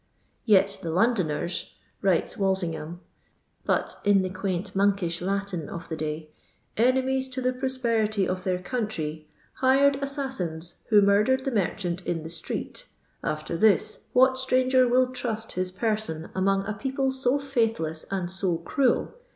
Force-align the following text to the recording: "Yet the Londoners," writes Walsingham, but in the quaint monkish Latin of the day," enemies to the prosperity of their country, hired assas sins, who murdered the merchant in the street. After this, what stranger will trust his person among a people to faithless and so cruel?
"Yet 0.45 0.79
the 0.81 0.89
Londoners," 0.89 1.75
writes 2.01 2.35
Walsingham, 2.35 3.01
but 3.67 3.97
in 4.03 4.23
the 4.23 4.31
quaint 4.31 4.75
monkish 4.75 5.21
Latin 5.21 5.69
of 5.69 5.89
the 5.89 5.95
day," 5.95 6.31
enemies 6.75 7.29
to 7.29 7.39
the 7.39 7.53
prosperity 7.53 8.27
of 8.27 8.43
their 8.43 8.57
country, 8.57 9.29
hired 9.57 10.01
assas 10.01 10.31
sins, 10.37 10.77
who 10.89 11.03
murdered 11.03 11.41
the 11.45 11.51
merchant 11.51 12.03
in 12.03 12.23
the 12.23 12.29
street. 12.29 12.87
After 13.23 13.55
this, 13.55 14.05
what 14.11 14.39
stranger 14.39 14.87
will 14.87 15.11
trust 15.11 15.51
his 15.51 15.69
person 15.71 16.31
among 16.33 16.65
a 16.65 16.73
people 16.73 17.11
to 17.13 17.37
faithless 17.37 18.03
and 18.09 18.31
so 18.31 18.57
cruel? 18.57 19.13